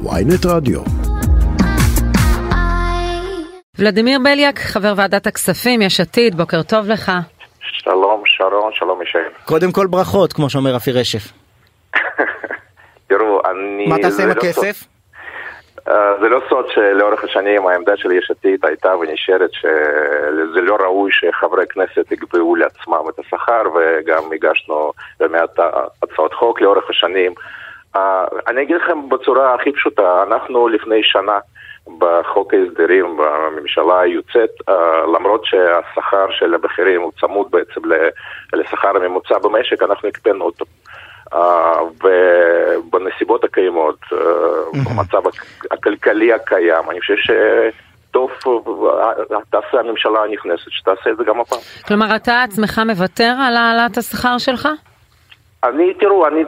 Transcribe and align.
ויינט 0.00 0.46
רדיו. 0.46 0.80
ולדימיר 3.78 4.18
בליאק, 4.24 4.58
חבר 4.58 4.92
ועדת 4.96 5.26
הכספים, 5.26 5.82
יש 5.82 6.00
עתיד, 6.00 6.34
בוקר 6.34 6.62
טוב 6.62 6.86
לך. 6.88 7.12
שלום 7.60 8.22
שרון, 8.26 8.72
שלום 8.74 8.98
מישל. 8.98 9.18
קודם 9.44 9.72
כל 9.72 9.86
ברכות, 9.86 10.32
כמו 10.32 10.50
שאומר 10.50 10.70
רפי 10.74 10.92
רשף. 10.92 11.32
תראו, 13.08 13.40
אני... 13.50 13.86
מה 13.86 13.96
תעשה 13.96 14.22
עם 14.22 14.28
זה 14.28 14.34
לא 14.34 14.40
הכסף? 14.40 14.76
סוד- 14.80 14.88
אה, 15.88 16.20
זה 16.20 16.28
לא 16.28 16.40
סוד 16.48 16.64
שלאורך 16.74 17.24
השנים 17.24 17.66
העמדה 17.66 17.92
של 17.96 18.12
יש 18.12 18.30
עתיד 18.30 18.64
הייתה 18.66 18.96
ונשארת 18.96 19.50
שזה 19.52 20.60
לא 20.60 20.76
ראוי 20.80 21.10
שחברי 21.12 21.64
כנסת 21.70 22.12
יקבעו 22.12 22.56
לעצמם 22.56 23.08
את 23.08 23.18
השכר 23.18 23.62
וגם 23.74 24.22
הגשנו 24.34 24.92
במעט 25.20 25.58
הצעות 26.02 26.34
חוק 26.34 26.60
לאורך 26.60 26.84
השנים. 26.90 27.32
אה, 27.96 28.24
אני 28.48 28.62
אגיד 28.62 28.76
לכם 28.76 29.08
בצורה 29.08 29.54
הכי 29.54 29.72
פשוטה, 29.72 30.22
אנחנו 30.22 30.68
לפני 30.68 31.00
שנה 31.02 31.38
בחוק 31.98 32.54
ההסדרים 32.54 33.16
בממשלה 33.16 34.00
היוצאת, 34.00 34.50
אה, 34.68 34.74
למרות 35.18 35.44
שהשכר 35.44 36.26
של 36.30 36.54
הבכירים 36.54 37.00
הוא 37.02 37.12
צמוד 37.20 37.46
בעצם 37.50 37.80
ל- 37.92 38.08
לשכר 38.52 38.96
הממוצע 38.96 39.38
במשק, 39.38 39.82
אנחנו 39.82 40.08
הקפאנו 40.08 40.44
אותו. 40.44 40.64
אה, 41.34 41.72
ובנסיבות 42.88 43.44
הקיימות, 43.44 43.96
במצב 44.72 45.26
הכ- 45.26 45.66
הכלכלי 45.70 46.32
הקיים, 46.32 46.90
אני 46.90 47.00
חושב 47.00 47.14
שטוב 47.16 48.30
אה, 49.00 49.12
תעשה 49.50 49.80
הממשלה 49.80 50.22
הנכנסת 50.24 50.70
שתעשה 50.70 51.10
את 51.10 51.16
זה 51.16 51.24
גם 51.24 51.40
הפעם. 51.40 51.58
כלומר, 51.88 52.16
אתה 52.16 52.42
עצמך 52.42 52.80
מוותר 52.86 53.34
על 53.46 53.56
העלאת 53.56 53.96
השכר 53.96 54.38
שלך? 54.38 54.68
אני, 55.64 55.94
תראו, 55.94 56.26
אני, 56.26 56.44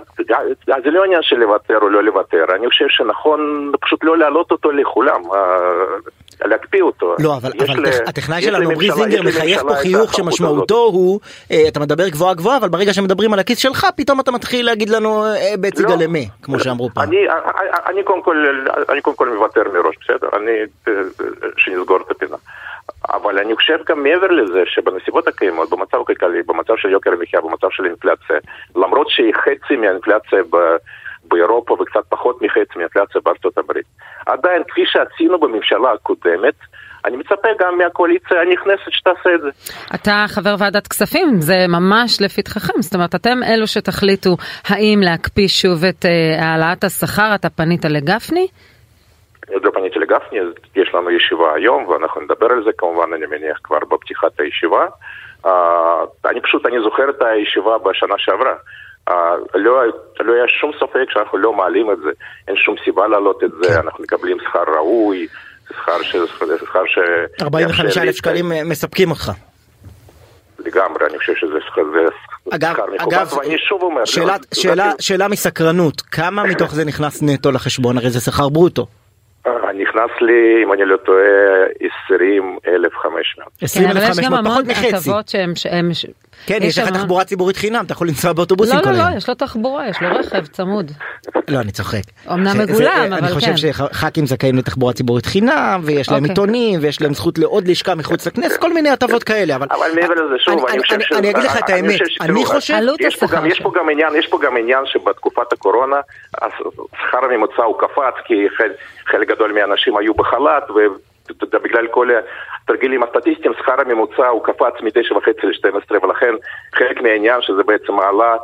זה 0.85 0.91
לא 0.91 1.05
עניין 1.05 1.23
של 1.23 1.37
לוותר 1.37 1.79
או 1.83 1.89
לא 1.89 2.03
לוותר, 2.05 2.45
אני 2.57 2.69
חושב 2.69 2.85
שנכון 2.89 3.73
פשוט 3.81 4.05
לא 4.05 4.19
להעלות 4.19 4.51
אותו 4.51 4.73
לכולם, 4.73 5.21
אה, 5.35 6.47
להקפיא 6.47 6.83
אותו. 6.83 7.15
לא, 7.19 7.37
אבל, 7.37 7.51
אבל 7.59 7.81
ל- 7.83 7.87
הטכ- 7.87 8.09
הטכנאי 8.09 8.43
שלנו, 8.43 8.71
עמרי 8.71 8.91
זינגר, 8.91 9.23
מחייך 9.23 9.63
פה 9.63 9.75
חיוך 9.75 10.11
הסמכות 10.11 10.29
הזאת. 10.29 10.35
שמשמעותו 10.35 10.75
הוא, 10.93 11.21
אה, 11.51 11.65
אתה 11.69 11.81
מדבר 11.81 12.09
גבוהה 12.09 12.35
גבוהה, 12.35 12.57
אבל 12.57 12.69
ברגע 12.69 12.93
שמדברים 12.93 13.33
על 13.33 13.39
הכיס 13.39 13.59
שלך, 13.59 13.87
פתאום 13.97 14.21
אתה 14.21 14.31
מתחיל 14.33 14.67
להגיד 14.67 14.89
לנו 14.89 15.25
אה, 15.25 15.55
בצידה 15.61 15.95
לא. 15.95 16.03
למי, 16.05 16.29
כמו 16.43 16.61
שאמרו 16.61 16.91
פעם. 16.95 17.09
אני, 17.09 17.17
אני, 17.29 17.69
אני, 17.87 18.03
קודם 18.05 18.23
כל, 18.23 18.45
אני 18.89 19.01
קודם 19.01 19.17
כל 19.17 19.29
מוותר 19.29 19.63
מראש, 19.75 19.97
בסדר? 20.05 20.29
אני, 20.37 20.51
אה, 20.89 20.93
שנסגור 21.57 21.99
את 22.07 22.11
הפינה. 22.11 22.37
אבל 23.13 23.39
אני 23.39 23.57
חושב 23.57 23.79
גם 23.89 24.03
מעבר 24.03 24.27
לזה 24.27 24.63
שבנסיבות 24.67 25.29
הקיימות, 25.29 25.71
במצב 25.71 26.01
הכלכלי, 26.01 26.43
במצב 26.43 26.73
של 26.77 26.89
יוקר 26.89 27.11
המחיה, 27.13 27.41
במצב 27.41 27.67
של 27.71 27.85
אינפלציה, 27.85 28.37
למרות 28.77 29.11
שהיא 29.11 29.35
חצי 29.35 29.77
מהאינפלציה 29.77 30.43
ב... 30.51 30.57
באירופה 31.29 31.77
וקצת 31.81 32.05
פחות 32.09 32.43
מחצי 32.43 32.75
מהאינפלציה 32.77 33.21
בארצות 33.25 33.59
הברית. 33.59 33.87
עדיין, 34.27 34.63
כפי 34.69 34.83
שעשינו 34.87 35.39
בממשלה 35.39 35.93
הקודמת, 35.93 36.55
אני 37.05 37.17
מצפה 37.17 37.49
גם 37.61 37.79
מהקואליציה 37.79 38.41
הנכנסת 38.41 38.91
שתעשה 38.91 39.35
את 39.35 39.41
זה. 39.41 39.49
אתה 39.95 40.25
חבר 40.29 40.55
ועדת 40.59 40.87
כספים, 40.87 41.41
זה 41.41 41.67
ממש 41.69 42.21
לפתחכם, 42.21 42.83
זאת 42.83 42.95
אומרת, 42.95 43.15
אתם 43.15 43.39
אלו 43.47 43.67
שתחליטו 43.67 44.37
האם 44.69 45.01
להקפיא 45.03 45.49
שוב 45.49 45.85
את 45.85 46.05
אה, 46.05 46.45
העלאת 46.45 46.85
השכר, 46.85 47.35
אתה 47.35 47.51
פנית 47.51 47.85
לגפני? 47.85 48.47
לא 49.63 49.71
פניתי 49.71 49.99
לגפני, 49.99 50.39
יש 50.77 50.95
לנו 50.95 51.11
ישיבה 51.11 51.55
היום 51.55 51.89
ואנחנו 51.89 52.21
נדבר 52.21 52.47
על 52.47 52.65
זה 52.65 52.71
כמובן, 52.79 53.13
אני 53.13 53.27
מניח 53.27 53.59
כבר 53.65 53.79
בפתיחת 53.91 54.41
הישיבה. 54.41 54.87
Uh, 55.45 55.49
אני 56.25 56.41
פשוט, 56.41 56.67
אני 56.67 56.77
זוכר 56.85 57.11
את 57.11 57.23
הישיבה 57.23 57.79
בשנה 57.79 58.15
שעברה. 58.19 58.55
Uh, 59.11 59.13
לא, 59.55 59.83
לא 60.21 60.33
היה 60.33 60.45
שום 60.61 60.71
ספק 60.81 61.11
שאנחנו 61.11 61.39
לא 61.39 61.53
מעלים 61.53 61.91
את 61.91 61.99
זה, 61.99 62.11
אין 62.49 62.57
שום 62.57 62.75
סיבה 62.85 63.07
להעלות 63.09 63.45
את 63.45 63.51
זה, 63.63 63.81
אנחנו 63.81 64.05
מקבלים 64.05 64.37
שכר 64.41 64.65
ראוי, 64.77 65.27
שכר 65.69 66.03
ש... 66.03 66.17
שכר 66.61 66.83
ש... 66.87 66.99
45 67.43 67.85
יאפשר 67.85 68.01
לי- 68.01 68.07
אלף 68.07 68.17
שקלים 68.17 68.53
אה, 68.53 68.65
מספקים 68.65 69.11
אותך. 69.11 69.31
לגמרי, 70.59 71.07
אני 71.11 71.19
חושב 71.19 71.35
שזה 71.35 71.59
שכר 71.67 71.83
אגב, 72.53 72.77
אגב, 72.99 73.33
ואני 73.39 73.59
שוב 73.59 73.83
אומר, 73.83 74.05
שאלה, 74.05 74.27
לא, 74.27 74.33
שאלה, 74.55 74.75
לדעתי- 74.75 75.03
שאלה 75.03 75.29
מסקרנות, 75.29 76.01
כמה 76.01 76.45
מתוך 76.45 76.75
זה 76.75 76.85
נכנס 76.85 77.23
נטו 77.23 77.51
לחשבון? 77.53 77.99
הרי 77.99 78.11
זה 78.11 78.21
שכר 78.21 78.49
ברוטו. 78.49 78.87
אה, 79.81 79.84
נכנס 79.95 80.11
לי, 80.21 80.33
אם 80.65 80.73
אני 80.73 80.85
לא 80.85 80.97
טועה, 80.97 81.25
20,500. 81.81 83.49
כן, 83.59 83.89
אבל 83.91 83.97
יש 83.97 84.03
25 84.11 84.19
גם 84.19 84.45
פחות 84.45 84.47
המון 84.47 84.67
מחצי. 84.71 84.97
הטבות 84.97 85.29
שהם... 85.29 85.53
שהם- 85.57 85.91
כן, 86.47 86.59
יש 86.63 86.79
לך 86.79 86.89
תחבורה 86.89 87.25
ציבורית 87.25 87.57
חינם, 87.57 87.85
אתה 87.85 87.93
יכול 87.93 88.09
לנסוע 88.09 88.33
באוטובוסים 88.33 88.79
לא, 88.79 88.83
כל 88.83 88.91
לא, 88.91 88.97
היום. 88.97 89.11
לא, 89.13 89.17
יש 89.17 89.29
לו 89.29 89.35
תחבורה, 89.35 89.89
יש 89.89 90.03
לו 90.03 90.09
רכב 90.17 90.47
צמוד. 90.47 90.91
לא, 91.49 91.61
אני 91.61 91.73
צוחק. 91.73 92.01
אמנם 92.33 92.47
מגולם, 92.59 92.69
זה- 92.77 93.05
אבל 93.07 93.13
אני 93.15 93.29
חושב 93.35 93.47
כן. 93.51 93.57
שח"כים 93.57 94.27
זכאים 94.27 94.57
לתחבורה 94.57 94.93
ציבורית 94.93 95.27
חינם, 95.27 95.81
ויש 95.85 96.09
להם 96.09 96.19
אוקיי. 96.19 96.31
עיתונים, 96.31 96.79
ויש 96.83 97.03
להם 97.03 97.15
זכות 97.15 97.39
לעוד 97.39 97.69
לשכה 97.69 97.95
מחוץ 97.95 98.27
לכנסת, 98.27 98.61
כל 98.61 98.73
מיני 98.73 98.89
הטבות 98.91 99.23
כאלה, 99.25 99.57
אבל... 99.57 99.67
אבל 99.71 99.87
מעבר 100.01 100.15
לזה, 100.15 100.35
שוב, 100.39 100.67
אני 100.67 100.79
חושב 100.83 101.01
ש... 101.01 101.13
אני 101.13 101.31
אגיד 101.31 101.43
לך 101.45 101.57
את 101.59 101.71
האמת, 101.71 102.01
אני 102.21 102.45
חושב... 102.45 102.75
יש 103.47 103.61
פה, 103.61 103.73
גם, 103.77 103.89
עניין, 103.91 104.17
יש 104.17 104.27
פה 104.27 104.39
גם 104.43 104.57
עניין 104.57 104.87
שבתקופת 104.87 105.53
הקורונה 105.53 105.97
השכר 106.43 107.25
הממוצע 107.25 107.63
הוא 107.63 107.79
קפץ 107.79 108.15
כי 108.27 108.35
חלק, 108.57 108.73
חלק 109.11 109.29
גדול 109.29 109.53
מהאנשים 109.53 109.84
היו 109.99 110.15
בחל"ת 110.15 110.71
ובגלל 110.71 111.87
כל 111.91 112.09
התרגילים 112.65 113.03
הסטטיסטיים 113.03 113.55
שכר 113.59 113.81
הממוצע 113.81 114.27
הוא 114.27 114.45
קפץ 114.45 114.75
מ-9.5 114.83 115.31
ל-12 115.47 116.05
ולכן 116.05 116.35
חלק 116.75 117.03
מהעניין 117.03 117.43
שזה 117.43 117.63
בעצם 117.63 118.01
העלה 118.01 118.37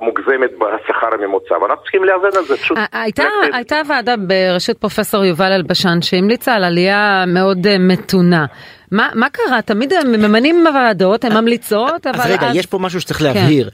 מוגזמת 0.00 0.50
בשכר 0.58 1.08
הממוצע 1.12 1.54
ואנחנו 1.62 1.82
צריכים 1.82 2.04
לאזן 2.04 2.40
את 2.40 2.46
זה 2.46 2.56
פשוט. 2.56 2.78
הייתה, 2.92 3.22
הייתה 3.52 3.76
ועדה 3.88 4.14
בראשות 4.16 4.78
פרופסור 4.78 5.24
יובל 5.24 5.52
אלבשן 5.52 6.02
שהמליצה 6.02 6.54
על 6.54 6.64
עלייה 6.64 7.24
מאוד 7.26 7.66
אה, 7.66 7.76
מתונה. 7.78 8.46
מה, 8.92 9.08
מה 9.14 9.26
קרה? 9.30 9.62
תמיד 9.62 9.92
הם 9.92 10.12
ממנים 10.12 10.64
ועדות, 10.74 11.24
הן 11.24 11.32
ממליצות, 11.32 12.06
אבל... 12.06 12.20
אז 12.20 12.30
רגע, 12.30 12.46
אז- 12.46 12.56
יש 12.56 12.66
פה 12.66 12.78
משהו 12.78 13.00
שצריך 13.00 13.18
כן. 13.18 13.24
להבהיר. 13.24 13.70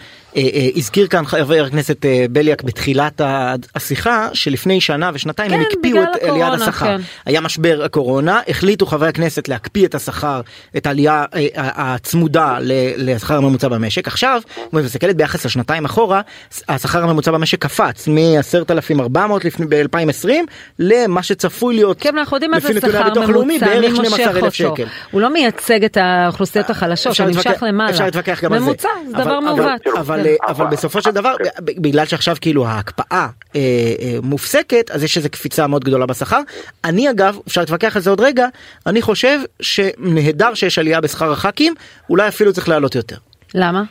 הזכיר 0.77 1.07
כאן 1.07 1.27
חבר 1.27 1.65
הכנסת 1.67 2.07
אה, 2.07 2.27
בליאק 2.31 2.63
בתחילת 2.63 3.21
השיחה 3.75 4.29
שלפני 4.33 4.81
שנה 4.81 5.11
ושנתיים 5.15 5.53
הם 5.53 5.61
כן, 5.61 5.67
הקפיאו 5.73 5.97
בגלל 5.97 6.13
את 6.17 6.23
עליית 6.23 6.43
הקורונה, 6.43 6.65
השכר. 6.65 6.87
כן. 6.87 7.01
היה 7.27 7.41
משבר 7.41 7.83
הקורונה, 7.85 8.41
החליטו 8.49 8.87
חברי 8.87 9.09
הכנסת 9.09 9.49
להקפיא 9.49 9.87
את 9.87 9.95
השכר, 9.95 10.41
את 10.77 10.87
העלייה 10.87 11.25
אה, 11.35 11.49
הצמודה 11.57 12.59
לשכר 12.97 13.37
הממוצע 13.37 13.69
במשק. 13.69 14.07
עכשיו, 14.07 14.41
אם 14.75 14.79
את 14.79 14.85
מסתכלת 14.85 15.17
ביחס 15.17 15.47
לשנתיים 15.47 15.85
אחורה, 15.85 16.21
השכר 16.69 17.03
הממוצע 17.03 17.31
במשק 17.31 17.63
קפץ 17.63 18.09
מ-10,400 18.09 19.19
לפני 19.45 19.67
ב-2020 19.69 20.29
למה 20.79 21.23
שצפוי 21.23 21.75
להיות 21.75 22.01
כן, 22.01 22.19
אנחנו 22.19 22.37
יודעים 22.37 22.51
מה 22.51 22.61
זה 22.61 22.69
שכר 22.81 23.27
ממוצע, 23.27 23.67
בערך 23.67 23.93
מי 23.93 24.09
מושך 24.09 24.15
12,000 24.15 24.37
אותו. 24.37 24.51
שקל. 24.51 24.85
הוא 25.11 25.21
לא 25.21 25.33
מייצג 25.33 25.85
את 25.85 25.97
האוכלוסיות 25.97 26.71
החלשות, 26.71 27.21
הוא 27.21 27.27
נמשך 27.27 27.63
למעלה. 27.63 27.91
אפשר 27.91 28.05
להתווכח 28.05 28.45
גם 28.45 28.53
על 28.53 28.59
זה. 28.59 28.65
ממוצע, 28.65 28.89
זה 29.07 29.13
דבר 29.13 29.41
מעוות. 29.41 29.87
אבל, 29.99 30.23
כן. 30.23 30.28
אבל 30.47 30.65
אבל- 30.65 30.77
בסופו 30.77 31.03
של 31.03 31.11
דבר. 31.11 31.35
ב- 31.65 31.83
בגלל 31.83 32.07
שעכשיו 32.07 32.37
כאילו 32.41 32.67
ההקפאה 32.67 33.07
אה, 33.13 33.29
אה, 33.57 34.19
מופסקת, 34.23 34.91
אז 34.91 35.03
יש 35.03 35.17
איזו 35.17 35.29
קפיצה 35.31 35.67
מאוד 35.67 35.85
גדולה 35.85 36.07
בשכר. 36.07 36.41
אני 36.85 37.11
אגב, 37.11 37.39
אפשר 37.49 37.61
להתווכח 37.61 37.97
על 37.97 38.03
זה 38.03 38.11
עוד 38.11 38.21
רגע, 38.21 38.47
אני 38.87 39.03
חושב 39.03 39.39
שנהדר 39.61 40.55
שיש 40.55 40.79
עלייה 40.79 41.01
בשכר 41.01 41.33
הח"כים, 41.33 41.75
אולי 42.11 42.29
אפילו 42.29 42.53
צריך 42.53 42.69
להעלות 42.69 42.95
יותר. 42.95 43.17
למה? 43.55 43.83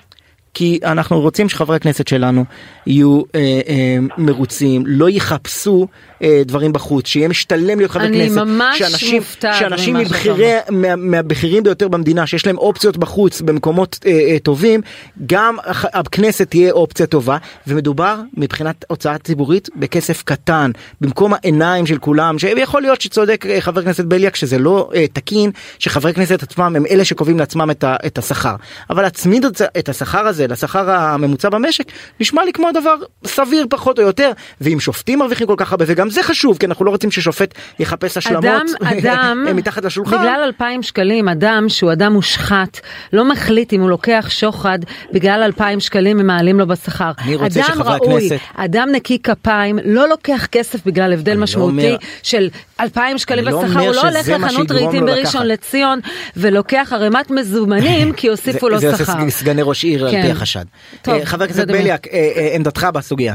כי 0.57 0.79
אנחנו 0.83 1.21
רוצים 1.21 1.49
שחברי 1.49 1.75
הכנסת 1.75 2.07
שלנו 2.07 2.45
יהיו 2.87 3.21
אה, 3.35 3.39
אה, 3.67 3.97
מרוצים, 4.17 4.83
לא 4.85 5.09
יחפשו 5.09 5.87
אה, 6.21 6.41
דברים 6.45 6.73
בחוץ, 6.73 7.07
שיהיה 7.07 7.27
משתלם 7.27 7.77
להיות 7.79 7.91
חבר 7.91 8.05
אני 8.05 8.17
כנסת. 8.17 8.37
ממש 8.37 8.79
שאנשים, 8.79 9.15
מופתעת 9.15 9.59
שאנשים 9.59 9.95
מבכירי, 9.95 10.53
מה, 10.69 10.95
מהבכירים 10.95 11.63
ביותר 11.63 11.87
במדינה, 11.87 12.27
שיש 12.27 12.47
להם 12.47 12.57
אופציות 12.57 12.97
בחוץ 12.97 13.41
במקומות 13.41 13.99
אה, 14.05 14.11
אה, 14.11 14.39
טובים, 14.43 14.81
גם 15.25 15.57
הכנסת 15.93 16.49
תהיה 16.49 16.71
אופציה 16.71 17.05
טובה, 17.05 17.37
ומדובר 17.67 18.15
מבחינת 18.37 18.85
הוצאה 18.87 19.17
ציבורית 19.17 19.69
בכסף 19.75 20.23
קטן, 20.23 20.71
במקום 21.01 21.33
העיניים 21.33 21.85
של 21.85 21.97
כולם, 21.97 22.39
שיכול 22.39 22.81
להיות 22.81 23.01
שצודק 23.01 23.45
אה, 23.49 23.61
חבר 23.61 23.81
הכנסת 23.81 24.05
בליאק 24.05 24.35
שזה 24.35 24.59
לא 24.59 24.89
אה, 24.95 25.05
תקין, 25.13 25.51
שחברי 25.79 26.13
כנסת 26.13 26.43
עצמם 26.43 26.73
הם 26.75 26.85
אלה 26.89 27.05
שקובעים 27.05 27.39
לעצמם 27.39 27.71
את, 27.71 27.83
ה, 27.83 27.95
את 28.05 28.17
השכר. 28.17 28.55
אבל 28.89 29.03
להצמיד 29.03 29.45
את 29.79 29.89
השכר 29.89 30.27
הזה 30.27 30.46
לשכר 30.47 30.91
הממוצע 30.91 31.49
במשק, 31.49 31.83
נשמע 32.19 32.45
לי 32.45 32.53
כמו 32.53 32.67
דבר 32.73 32.95
סביר 33.25 33.65
פחות 33.69 33.99
או 33.99 34.03
יותר, 34.03 34.31
ואם 34.61 34.79
שופטים 34.79 35.19
מרוויחים 35.19 35.47
כל 35.47 35.55
כך 35.57 35.71
הרבה, 35.71 35.85
וגם 35.87 36.09
זה 36.09 36.23
חשוב, 36.23 36.57
כי 36.57 36.65
אנחנו 36.65 36.85
לא 36.85 36.89
רוצים 36.91 37.11
ששופט 37.11 37.53
יחפש 37.79 38.17
השלמות 38.17 38.45
אדם, 38.45 38.65
אדם, 38.83 39.45
מתחת 39.55 39.85
לשולחן. 39.85 40.17
בגלל 40.17 40.41
אלפיים 40.43 40.83
שקלים, 40.83 41.29
אדם 41.29 41.65
שהוא 41.69 41.91
אדם 41.91 42.13
מושחת, 42.13 42.79
לא 43.13 43.29
מחליט 43.29 43.73
אם 43.73 43.81
הוא 43.81 43.89
לוקח 43.89 44.25
שוחד, 44.29 44.79
בגלל 45.13 45.41
אלפיים 45.45 45.79
שקלים 45.79 46.19
הם 46.19 46.27
מעלים 46.27 46.59
לו 46.59 46.67
בשכר. 46.67 47.11
אני 47.25 47.35
רוצה 47.35 47.59
אדם 47.59 47.67
שחברי 47.67 47.97
ראוי, 48.01 48.27
הכנסת- 48.27 48.41
אדם 48.55 48.89
נקי 48.91 49.19
כפיים, 49.19 49.79
לא 49.85 50.09
לוקח 50.09 50.47
כסף 50.51 50.85
בגלל 50.85 51.13
הבדל 51.13 51.33
לא 51.33 51.41
משמעותי 51.41 51.87
אומר- 51.87 51.97
של 52.23 52.49
אלפיים 52.79 53.17
שקלים 53.17 53.47
אני 53.47 53.53
לא 53.53 53.61
בשכר, 53.61 53.73
אומר 53.79 53.87
הוא 53.87 53.95
לא 53.95 54.01
הולך 54.01 54.29
לחנות 54.29 54.71
רהיטים 54.71 55.05
בראשון. 55.05 55.47
לציון, 55.47 55.99
ולוקח 56.37 56.89
ערימת 56.93 57.31
מזומנים, 57.31 58.13
כי 58.17 58.27
הוסיפו 58.27 58.65
זה- 58.67 58.73
לו 58.73 58.79
זה 58.79 58.97
שכר. 58.97 59.13
עושה 59.13 59.29
סגני 59.29 59.61
ראש 59.61 59.83
עיר 59.83 60.11
כן. 60.11 60.21
פי 60.27 60.31
החשד. 60.31 60.65
טוב, 61.01 61.13
אה, 61.13 61.25
חבר 61.25 61.43
הכנסת. 61.43 61.67
בליאק, 61.67 62.07
אה, 62.07 62.13
אה, 62.13 62.55
עמדתך 62.55 62.87
בסוגיה. 62.93 63.33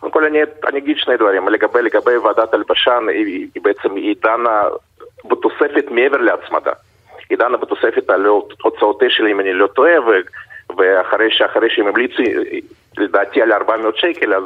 קודם 0.00 0.12
כל 0.12 0.24
אני, 0.24 0.38
אני 0.68 0.78
אגיד 0.78 0.96
שני 0.98 1.16
דברים. 1.16 1.48
לגבי, 1.48 1.82
לגבי 1.82 2.16
ועדת 2.16 2.54
אלבשן, 2.54 3.06
היא, 3.08 3.46
היא 3.54 3.62
בעצם, 3.62 3.94
היא 3.94 4.14
דנה 4.22 4.62
בתוספת 5.24 5.84
מעבר 5.90 6.16
להצמדה. 6.16 6.72
היא 7.30 7.38
דנה 7.38 7.56
בתוספת 7.56 8.10
על 8.10 8.26
הוצאותיה 8.62 9.10
שלי, 9.10 9.32
אם 9.32 9.40
אני 9.40 9.52
לא 9.52 9.66
טועה, 9.66 10.00
ו, 10.00 10.10
ואחרי 10.78 11.30
שאחרי 11.30 11.70
שהם 11.70 11.86
המליצו, 11.86 12.22
לדעתי 12.98 13.42
על 13.42 13.52
400 13.52 13.96
שקל, 13.96 14.34
אז, 14.34 14.44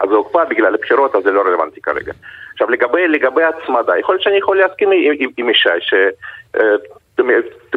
אז 0.00 0.08
זה 0.08 0.14
הוקפא 0.14 0.44
בגלל 0.44 0.74
הבחירות, 0.74 1.14
אז 1.14 1.22
זה 1.22 1.30
לא 1.30 1.40
רלוונטי 1.40 1.80
כרגע. 1.80 2.12
עכשיו 2.52 2.70
לגבי, 2.70 3.08
לגבי 3.08 3.42
הצמדה, 3.42 3.98
יכול 3.98 4.14
להיות 4.14 4.22
שאני 4.22 4.38
יכול 4.38 4.58
להסכים 4.58 4.90
עם, 4.92 5.12
עם, 5.18 5.30
עם 5.36 5.50
ישי, 5.50 5.68
ש... 5.80 5.94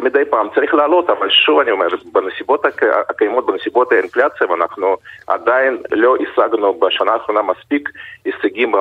מדי 0.02 0.24
פעם 0.30 0.48
צריך 0.54 0.74
לעלות, 0.74 1.10
אבל 1.10 1.30
שוב 1.30 1.58
אני 1.58 1.70
אומר, 1.70 1.86
בנסיבות 2.12 2.64
הקיימות, 3.08 3.46
בנסיבות 3.46 3.92
האינפלציה, 3.92 4.50
ואנחנו 4.50 4.96
עדיין 5.26 5.78
לא 5.90 6.16
השגנו 6.16 6.74
בשנה 6.74 7.12
האחרונה 7.12 7.42
מספיק 7.42 7.88
הישגים 8.24 8.72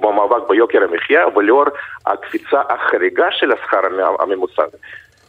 במאבק 0.00 0.48
ביוקר 0.48 0.84
המחיה, 0.84 1.28
ולאור 1.36 1.64
הקפיצה 2.06 2.62
החריגה 2.68 3.26
של 3.30 3.52
השכר 3.52 3.80
הממוצע. 4.18 4.62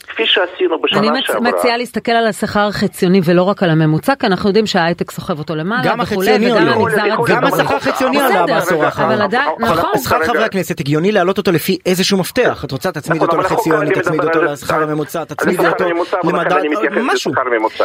כפי 0.08 0.24
שעשינו 0.26 0.82
בשנה 0.82 1.00
אני 1.00 1.22
שעברה. 1.24 1.42
אני 1.50 1.58
מציעה 1.58 1.78
להסתכל 1.78 2.12
על 2.12 2.28
השכר 2.28 2.68
החציוני 2.68 3.22
ולא 3.26 3.44
רק 3.44 3.64
על 3.64 3.70
הממוצע, 3.70 4.14
כי 4.16 4.28
אנחנו 4.28 4.50
יודעים 4.50 4.66
שההייטק 4.66 5.12
סוחב 5.12 5.40
אותו 5.40 5.56
למעלה 5.56 5.84
גם 5.84 6.00
וכולי, 6.00 6.30
החציוני 6.32 6.52
וגם. 6.54 6.68
המגזר 6.68 7.02
הציבורי. 7.02 7.32
גם 7.36 7.44
השכר 7.44 7.76
החציוני 7.76 8.22
עלה 8.22 8.46
בעשור 8.46 8.84
האחרון. 8.86 9.12
אבל 9.12 9.22
עדיין, 9.22 9.50
נכון. 9.60 9.98
שכר 10.04 10.24
חברי 10.24 10.44
הכנסת 10.44 10.80
הגיוני 10.80 11.12
להעלות 11.12 11.38
אותו 11.38 11.52
לפי 11.52 11.78
איזשהו 11.86 12.18
מפתח. 12.18 12.62
את 12.66 12.72
רוצה 12.72 12.92
תצמיד 12.92 13.22
אותו 13.22 13.36
אבל 13.36 13.44
כרגע 13.48 14.02
תצמיד 14.02 14.24
אותו 14.24 14.40
על- 14.40 14.52
לשכר 14.52 14.84
הממוצע, 14.84 15.24
תצמיד 15.24 15.60
אותו 15.60 15.86
למדד, 16.24 16.56
משהו. 17.02 17.32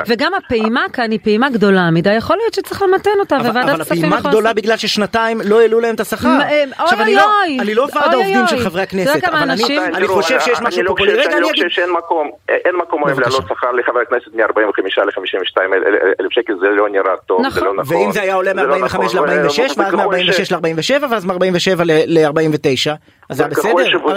וגם 0.09 0.33
הפעימה 0.35 0.81
כאן 0.93 1.11
היא 1.11 1.19
פעימה 1.23 1.51
גדולה 1.51 1.91
מדי, 1.91 2.15
יכול 2.15 2.37
להיות 2.37 2.55
שצריך 2.55 2.83
למתן 2.83 3.11
אותה, 3.21 3.37
אבל 3.37 3.51
וועדת 3.51 3.69
אבל 3.69 3.79
כספים 3.85 3.99
הפעימה 3.99 4.17
יכולה 4.17 4.31
גדולה 4.33 4.53
בגלל 4.53 4.77
ששנתיים 4.77 5.41
לא 5.45 5.61
העלו 5.61 5.81
להם 5.81 5.95
את 5.95 6.01
השכר. 6.01 6.29
אה, 6.29 6.65
עכשיו 6.79 6.99
אוי 6.99 7.05
אני 7.61 7.75
לא- 7.75 7.87
לא 7.87 7.89
ועד 7.95 8.15
אוי 8.15 8.25
העובדים 8.25 8.47
של 8.47 8.57
אוי. 8.57 8.65
חברי 8.65 8.83
הכנסת, 8.83 9.21
כמה 9.21 9.29
אבל 9.39 9.51
אני- 9.51 9.53
אנשים- 9.53 9.83
אני 9.95 10.07
תראו, 10.07 10.15
חושב 10.15 10.41
שיש 10.41 10.61
משהו 10.61 10.83
לא 10.83 10.89
פופוליסטי. 10.91 11.33
לא 12.13 12.25
מקום, 12.25 12.31
אין 12.49 12.77
מקום 12.77 13.05
היום. 13.07 13.21
להעלות 13.21 13.43
שכר 13.49 13.73
לחבר 13.73 14.01
הכנסת 14.01 14.27
מ-45 14.35 14.43
ל-52 15.05 15.59
אלף 16.21 16.31
שקל, 16.33 16.53
זה 16.61 16.67
לא 16.69 16.89
נראה 16.89 17.17
טוב, 17.27 17.49
זה 17.51 17.61
לא 17.61 17.67
נכון. 17.67 17.77
נכון. 17.81 17.97
ואם 17.97 18.13
זה 18.13 18.23
היה 18.23 18.35
עולה 18.35 18.53
לא 18.53 18.77
מ-45 18.79 18.85
נכון, 18.85 19.07
ל-46 19.07 19.61
ו- 19.61 19.81
ואז 19.81 19.95
וככל 19.95 19.97
מ-46 19.97 20.33
ש- 20.45 20.53
ל-47 20.53 21.07
ואז 21.11 21.25
מ-47 21.25 21.81
ל-49 21.85 22.91
אז 23.31 23.37
זה 23.37 23.47
בסדר? 23.47 23.73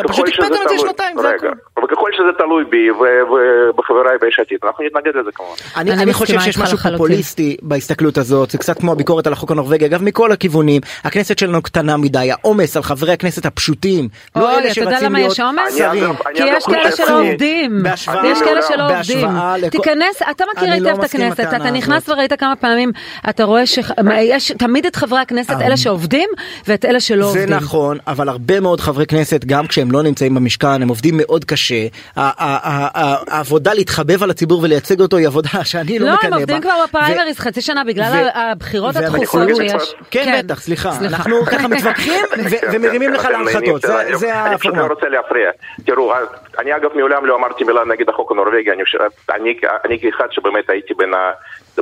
פשוט 0.08 0.28
שזה 0.28 0.46
הקפאתם 0.46 0.54
את 0.54 0.70
זה 0.70 0.76
תלוי- 0.76 0.80
שנתיים 0.80 1.18
זה 1.22 1.30
הכול. 1.30 1.54
וככל 1.84 2.10
שזה 2.14 2.28
תלוי 2.38 2.64
בי 2.66 2.92
ובחבריי 2.92 4.18
ביש 4.22 4.40
עתיד, 4.40 4.58
אנחנו 4.64 4.84
נתנגד 4.86 5.16
לזה 5.16 5.30
כמובן. 5.36 5.54
אני, 5.78 6.14
חושב 6.14 6.40
שיש 6.40 6.58
משהו. 6.58 6.78
פופוליסטי 6.78 7.58
בהסתכלות 7.62 8.18
הזאת 8.18 8.50
זה 8.52 8.58
קצת 8.58 8.80
כמו 8.80 8.92
הביקורת 8.92 9.28
על 9.28 9.34
החוק 9.34 9.52
הנורבגי 9.52 9.86
אגב 9.86 10.04
מכל 10.04 10.32
הכיוונים 10.32 10.82
הכנסת 11.04 11.38
שלנו 11.40 11.62
קטנה 11.62 11.98
מדי 11.98 12.30
העומס 12.32 12.78
על 12.78 12.84
חברי 12.84 13.12
הכנסת 13.14 13.46
הפשוטים 13.46 14.08
לא 14.36 14.42
אוי, 14.42 14.50
אלה 14.64 14.72
אתה 14.72 14.80
יודע 14.80 14.92
שרצים 14.92 15.06
למה 15.08 15.20
להיות 15.20 15.32
יש 15.32 15.40
עומס? 15.40 15.60
אני 15.68 15.78
שרים 15.78 16.14
כי 16.36 16.44
יש 16.44 16.66
כאלה 16.66 16.92
שלא 16.92 17.22
עובדים, 17.22 17.85
בהשוואה- 17.90 18.28
יש 18.28 18.40
כאלה 18.42 18.62
שלא 18.62 18.84
עובדים, 18.98 19.28
לכל- 19.58 19.70
תיכנס, 19.70 20.22
אתה 20.32 20.44
מכיר 20.56 20.70
לא 20.70 20.74
היטב 20.74 21.00
את 21.00 21.04
הכנסת, 21.04 21.40
אתה 21.40 21.50
הטענה 21.56 21.72
נכנס. 21.72 22.10
וראית 22.10 22.34
כמה 22.34 22.56
פעמים, 22.56 22.92
אתה 23.30 23.44
רואה 23.44 23.64
שיש 23.66 24.52
תמיד 24.58 24.86
את 24.86 24.96
חברי 24.96 25.20
הכנסת, 25.20 25.56
אלה 25.62 25.78
שעובדים 25.78 26.30
ואת 26.68 26.86
אלה 26.86 27.00
שלא 27.00 27.32
זה 27.32 27.40
עובדים. 27.40 27.56
נכון 27.56 27.98
אבל 28.08 28.30
הרבה 28.30 28.60
מאוד 28.60 28.80
חברי 28.82 29.06
כנסת 29.06 29.46
גם 29.46 29.68
כשהם 29.68 29.92
לא 29.92 30.04
נמצאים 30.04 30.36
במשכן 30.36 30.82
הם 30.82 30.88
עובדים 30.90 31.14
מאוד 31.18 31.46
קשה 31.46 31.76
ה- 31.76 32.22
ה- 32.22 32.32
ה- 32.46 32.90
ה- 33.04 33.18
העבודה 33.28 33.74
להתחבב 33.74 34.24
על 34.24 34.30
הציבור 34.30 34.62
ולייצג 34.64 35.02
אותו 35.02 35.18
היא 35.18 35.28
עבודה 35.28 35.50
שאני 35.64 36.00
לא 36.00 36.08
לא, 36.08 36.14
מקנא 36.14 36.26
הם 36.26 36.32
בה. 36.32 36.38
עובדים 36.38 36.62
כבר 36.62 36.72
בפריימריז 36.88 37.40
חצי 37.40 37.62
שנה 37.62 37.84
בגלל 37.84 38.30
הבחירות 38.36 38.96
התכופות 38.96 39.48
שיש. 39.56 39.58
להגיד 39.60 39.82
כן 40.12 40.42
בטח 40.46 40.62
סליחה. 40.62 40.92
אנחנו 41.02 41.46
ככה 41.46 41.68
מתווכחים 41.68 42.24
כן, 42.36 42.42
ומרימים 42.74 43.10
כן, 43.10 43.16
לך 43.16 43.26
להנחתות 43.26 43.82
זה- 43.82 43.88
זה 44.18 44.46
אני 44.46 44.58
פשוט 44.58 44.74
לא 44.74 44.80
הפורמט. 44.82 44.92
רוצה 44.92 45.10
להפריע. 45.10 45.50
תראו, 45.86 46.14
אני 46.60 46.76
אגב 46.76 46.90
מעולם 46.96 47.26
לא 47.26 47.36
אמרתי 47.36 47.64
מילה 47.76 47.94
נגד 47.96 48.10
החוק 48.10 48.32
הנורבגי, 48.32 48.72
אני 48.72 48.84
חושב- 48.84 49.00
אני- 49.30 49.60
אני 49.86 50.00
כאחד 50.00 50.32
שבאמת 50.32 50.70
הייתי 50.70 50.94
בין 50.94 51.14
ה- 51.14 51.32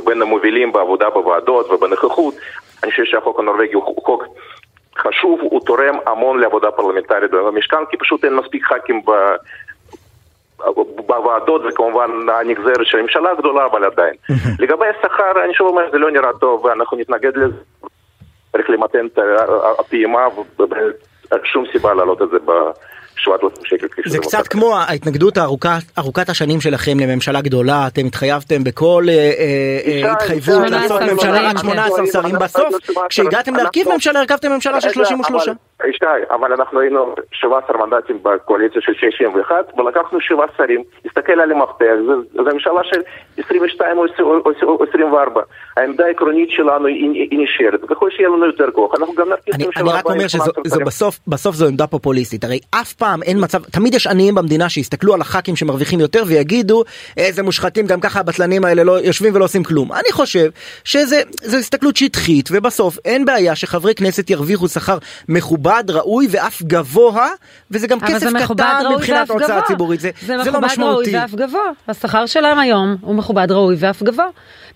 בין 0.04 0.22
המובילים 0.22 0.72
בעבודה 0.72 1.10
בוועדות 1.10 1.70
ובנוכחות, 1.70 2.34
אני 2.82 2.90
חושב 2.90 3.04
שהחוק 3.04 3.38
הנורבגי 3.40 3.72
הוא 3.74 3.84
חוק 4.04 4.24
חשוב, 4.98 5.40
הוא 5.42 5.60
תורם 5.66 5.94
המון 6.06 6.40
לעבודה 6.40 6.70
פרלמנטרית 6.70 7.30
במשכן, 7.30 7.84
כי 7.90 7.96
פשוט 7.96 8.24
אין 8.24 8.34
מספיק 8.36 8.64
ח"כים 8.64 9.02
ב... 9.06 9.10
בוועדות 11.06 11.62
וכמובן 11.68 12.10
הנגזרת 12.40 12.80
של 12.86 12.98
הממשלה 12.98 13.30
הגדולה, 13.30 13.64
אבל 13.66 13.84
עדיין. 13.84 14.14
לגבי 14.62 14.86
השכר, 14.86 15.44
אני 15.44 15.54
שוב 15.54 15.68
אומר, 15.68 15.90
זה 15.90 15.98
לא 15.98 16.10
נראה 16.10 16.32
טוב 16.40 16.64
ואנחנו 16.64 16.96
נתנגד 16.98 17.36
לזה. 17.36 17.56
צריך 18.52 18.70
למתן 18.70 19.06
את 19.06 19.18
הפעימה 19.78 20.26
שום 21.44 21.64
סיבה 21.72 21.94
להעלות 21.94 22.22
את 22.22 22.28
זה 22.30 22.36
ב-7,000 22.44 23.60
שקל. 23.64 23.86
זה 24.06 24.18
קצת. 24.18 24.48
כמו 24.48 24.76
ההתנגדות 24.76 25.36
הארוכה- 25.38 25.78
ארוכת 25.98 26.28
השנים 26.28 26.60
שלכם 26.60 27.00
לממשלה 27.00 27.40
גדולה 27.40 27.86
אתם 27.86 28.06
התחייבתם 28.06 28.64
בכל 28.64 29.06
אה, 29.08 29.14
אה, 29.14 30.02
אה, 30.06 30.12
התחייבות 30.12 30.70
לעשות 30.70 31.02
ממשלה 31.02 31.48
רק 31.50 31.56
כן. 31.56 31.62
18 31.62 32.06
שרים 32.06 32.34
בסוף 32.38 32.60
היינו 32.64 32.78
17, 32.80 33.08
כשהגעתם 33.08 33.54
להרכיב 33.56 33.88
ממשלה 33.92 34.20
הרכבתם 34.20 34.52
ממשלה 34.52 34.80
של 34.80 34.88
רגע, 34.88 34.94
33 34.94 35.48
ישי, 35.88 36.04
אבל 36.30 36.52
אנחנו 36.52 36.80
היינו 36.80 37.14
17 37.32 37.86
מנדטים 37.86 38.18
בקואליציה 38.22 38.80
של 38.80 38.92
61 38.94 39.54
ולקחנו 39.78 40.20
7 40.20 40.44
שרים. 40.56 40.82
תסתכל 41.02 41.40
על 41.40 41.52
המפתח, 41.52 41.94
זו 42.34 42.42
ממשלה 42.52 42.84
של 42.84 43.00
22 43.44 43.98
או 43.98 44.04
20 44.04 44.28
או 44.62 44.84
24. 44.88 45.40
העמדה 45.76 46.06
העקרונית 46.06 46.50
שלנו 46.50 46.86
היא 46.86 47.38
נשארת. 47.38 47.80
ככל 47.90 48.10
שיהיה 48.10 48.28
לנו 48.28 48.46
יותר 48.46 48.70
כוח, 48.70 48.94
אנחנו 48.98 49.14
גם 49.14 49.28
נרכיב 49.28 49.54
את 49.54 49.60
אני, 49.60 49.90
רק 49.92 50.06
אומר 50.06 50.28
18 50.28 50.28
שזו 50.28 50.74
שרים. 50.74 50.86
בסוף 50.86 51.18
בסוף 51.26 51.56
זו 51.56 51.66
עמדה 51.66 51.86
פופוליסטית 51.86 52.44
הרי 52.44 52.58
אף 52.70 52.92
פעם 52.92 53.22
אין 53.22 53.38
מצב 53.40 53.64
תמיד 53.64 53.94
יש 53.94 54.06
עניים 54.06 54.34
במדינה 54.34 54.68
שיסתכלו 54.68 55.14
על 55.14 55.20
הח"כים 55.20 55.56
שמרוויחים 55.56 56.00
יותר 56.00 56.22
ויגידו 56.26 56.84
איזה 57.16 57.42
מושחתים 57.42 57.86
גם 57.86 58.00
ככה 58.00 58.20
הבטלנים 58.20 58.64
האלה 58.64 58.84
לא 58.84 59.00
יושבים 59.00 59.34
ולא 59.34 59.44
עושים 59.44 59.64
כלום 59.64 59.92
אני 59.92 60.12
חושב 60.12 60.50
שזה 60.84 61.22
זו 61.42 61.56
הסתכלות 61.56 61.96
שטחית 61.96 62.48
ובסוף 62.52 62.98
אין 63.04 63.24
בעיה 63.24 63.54
שחברי 63.54 63.94
כנסת 63.94 64.30
ירוויחו 64.30 64.68
שכר 64.68 64.98
מכובד 65.28 65.73
ראוי 65.88 66.26
ואף 66.30 66.62
גבוה 66.62 67.28
וזה 67.70 67.86
גם 67.86 68.00
כסף 68.00 68.18
זה 68.18 68.30
מכובד 68.30 68.64
קטן 68.64 68.92
מבחינת 68.94 69.30
ההוצאה. 69.30 69.58
הציבורית 69.58 70.00
זה, 70.00 70.10
זה 70.20 70.26
זה 70.26 70.34
לא 70.34 70.42
מכובד 70.42 70.64
משמעותי. 70.66 71.10
ראוי 71.10 71.22
ואף 71.22 71.34
גבוה. 71.34 71.60
השכר 71.88 72.26
שלהם 72.26 72.58
היום 72.58 72.96
הוא 73.00 73.14
מכובד 73.14 73.52
ראוי 73.52 73.76
ואף 73.78 74.02
גבוה. 74.02 74.26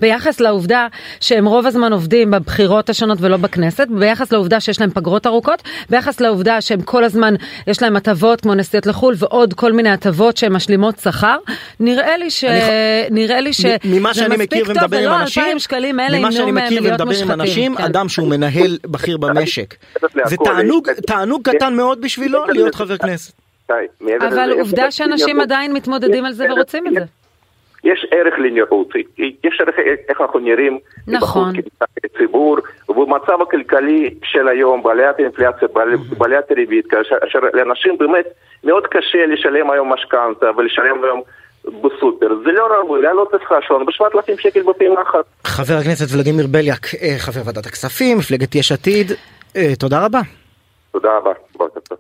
ביחס 0.00 0.40
לעובדה 0.40 0.86
שהם 1.20 1.46
רוב 1.46 1.66
הזמן 1.66 1.92
עובדים 1.92 2.30
בבחירות 2.30 2.90
השונות 2.90 3.18
ולא 3.20 3.36
בכנסת, 3.36 3.88
ביחס 3.90 4.32
לעובדה 4.32 4.60
שיש 4.60 4.80
להם 4.80 4.90
פגרות 4.90 5.26
ארוכות, 5.26 5.62
ביחס 5.90 6.20
לעובדה 6.20 6.60
שהם 6.60 6.80
כל 6.80 7.04
הזמן, 7.04 7.34
יש 7.66 7.82
להם 7.82 7.96
הטבות 7.96 8.40
כמו 8.40 8.54
נסיעות 8.54 8.86
לחו"ל 8.86 9.14
ועוד 9.18 9.54
כל 9.54 9.72
מיני 9.72 9.90
הטבות 9.90 10.36
שהן 10.36 10.52
משלימות 10.52 10.98
שכר, 10.98 11.36
נראה 11.80 12.16
לי 12.16 12.30
ש... 12.30 12.44
אני 12.44 13.20
נראה 13.20 13.40
לי 13.40 13.52
שזה 13.52 13.76
ממה 13.84 14.14
שאני 14.14 14.28
מספיק 14.28 14.52
מכיר 14.52 14.64
טוב 14.64 14.76
ומדבר 14.76 14.98
עם 14.98 15.04
ולא 15.04 15.20
אנשים, 15.20 15.42
2,000 15.42 15.58
שקלים 15.58 16.00
אלה 16.00 16.18
ממה 16.18 16.32
שאני 16.32 16.48
ימנעו 16.48 16.54
מהם 16.54 16.66
מכיר 16.66 16.80
להיות 16.80 17.00
ומדבר 17.00 17.14
עם 17.14 17.20
מושחתים. 17.20 17.40
אנשים, 17.40 17.76
כן. 17.76 17.84
אדם 17.84 18.08
שהוא 18.08 18.28
מנהל 18.28 18.78
בכיר 18.84 19.16
במשק, 19.16 19.74
זה 20.24 20.36
תענוג, 20.44 20.90
תענוג 21.06 21.50
קטן 21.50 21.74
מאוד 21.74 22.00
בשבילו 22.00 22.46
להיות 22.46 22.74
חבר 22.74 22.96
כנסת. 22.96 23.32
אבל 24.28 24.50
עובדה 24.60 24.90
שאנשים 24.90 25.40
עדיין 25.40 25.72
מתמודדים 25.72 26.24
על 26.24 26.32
זה 26.32 26.46
ורוצים 26.52 26.86
את 26.86 26.92
זה. 26.92 27.04
יש 27.84 28.06
ערך 28.10 28.34
לנראות, 28.38 28.88
יש 29.44 29.60
ערך 29.60 29.74
איך 30.08 30.20
אנחנו 30.20 30.38
נראים 30.38 30.78
נכון. 31.06 31.52
מבחוץ 31.56 31.88
כציבור, 32.02 32.56
ובמצב 32.88 33.42
הכלכלי 33.42 34.14
של 34.24 34.48
היום, 34.48 34.82
בעליית 34.82 35.16
האינפלציה, 35.18 35.68
בעל- 35.74 35.96
בעליית 36.18 36.50
הריבית, 36.50 36.86
כאשר 36.86 37.38
לאנשים 37.54 37.98
באמת 37.98 38.26
מאוד 38.64 38.86
קשה 38.86 39.26
לשלם 39.26 39.70
היום 39.70 39.92
משכנתה 39.92 40.46
ולשלם 40.56 41.04
היום 41.04 41.22
בסופר, 41.64 42.28
זה 42.44 42.52
לא 42.52 42.66
ראוי 42.66 43.02
להעלות 43.02 43.28
את 43.34 43.40
השכר 43.40 43.58
שלנו 43.60 43.86
ב-7,000 43.86 44.40
שקל 44.40 44.62
בפעימה 44.62 45.02
אחת. 45.02 45.24
חבר 45.44 45.74
הכנסת 45.74 46.16
ולדימיר 46.16 46.46
בליאק, 46.46 46.86
אה, 47.02 47.14
חבר 47.18 47.40
ועדת 47.44 47.66
הכספים, 47.66 48.18
מפלגת 48.18 48.54
יש 48.54 48.72
עתיד, 48.72 49.12
אה, 49.56 49.72
תודה 49.78 50.04
רבה. 50.04 50.20
תודה 50.92 51.16
רבה, 51.16 51.30
בוקר 51.56 51.80
טוב. 51.80 51.98